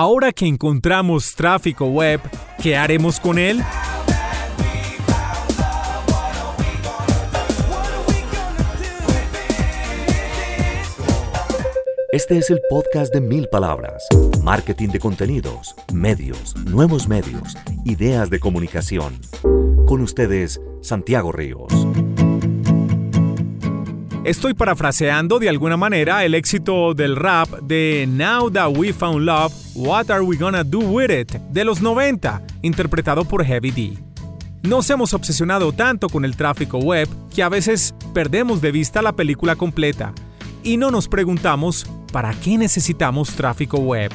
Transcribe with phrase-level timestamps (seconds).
[0.00, 2.20] Ahora que encontramos tráfico web,
[2.62, 3.60] ¿qué haremos con él?
[12.12, 14.06] Este es el podcast de mil palabras.
[14.44, 19.18] Marketing de contenidos, medios, nuevos medios, ideas de comunicación.
[19.84, 21.87] Con ustedes, Santiago Ríos.
[24.28, 29.54] Estoy parafraseando de alguna manera el éxito del rap de Now That We Found Love,
[29.74, 33.98] What Are We Gonna Do With It de los 90, interpretado por Heavy D.
[34.64, 39.12] Nos hemos obsesionado tanto con el tráfico web que a veces perdemos de vista la
[39.12, 40.12] película completa
[40.62, 44.12] y no nos preguntamos para qué necesitamos tráfico web.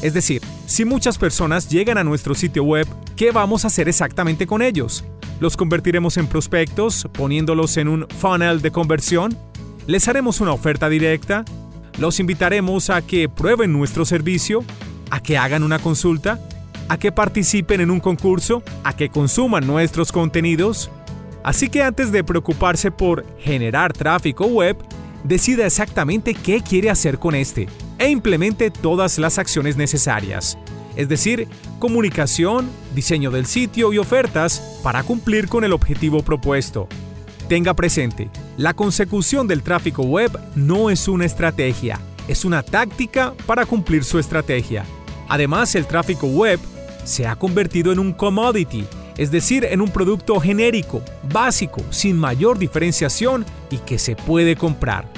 [0.00, 4.46] Es decir, si muchas personas llegan a nuestro sitio web, ¿qué vamos a hacer exactamente
[4.46, 5.04] con ellos?
[5.40, 9.34] ¿Los convertiremos en prospectos poniéndolos en un funnel de conversión?
[9.86, 11.46] ¿Les haremos una oferta directa?
[11.98, 14.62] ¿Los invitaremos a que prueben nuestro servicio?
[15.10, 16.38] ¿A que hagan una consulta?
[16.90, 18.62] ¿A que participen en un concurso?
[18.84, 20.90] ¿A que consuman nuestros contenidos?
[21.42, 24.76] Así que antes de preocuparse por generar tráfico web,
[25.24, 27.66] decida exactamente qué quiere hacer con este
[27.98, 30.58] e implemente todas las acciones necesarias
[30.96, 36.88] es decir, comunicación, diseño del sitio y ofertas para cumplir con el objetivo propuesto.
[37.48, 43.66] Tenga presente, la consecución del tráfico web no es una estrategia, es una táctica para
[43.66, 44.84] cumplir su estrategia.
[45.28, 46.60] Además, el tráfico web
[47.04, 48.84] se ha convertido en un commodity,
[49.16, 51.02] es decir, en un producto genérico,
[51.32, 55.08] básico, sin mayor diferenciación y que se puede comprar.